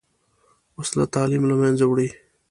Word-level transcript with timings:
وسله 0.77 1.05
تعلیم 1.15 1.43
له 1.49 1.55
منځه 1.61 1.83
وړي 1.87 2.09